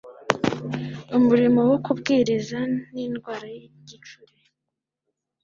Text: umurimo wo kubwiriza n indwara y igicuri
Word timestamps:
umurimo 1.17 1.59
wo 1.69 1.77
kubwiriza 1.85 2.59
n 2.93 2.95
indwara 3.05 3.45
y 3.55 3.57
igicuri 3.67 4.35